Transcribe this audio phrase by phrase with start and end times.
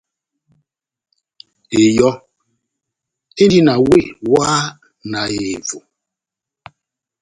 [1.81, 2.13] Eyɔ́
[3.41, 4.59] endi na wéh wáhá
[5.11, 5.79] na ehevo.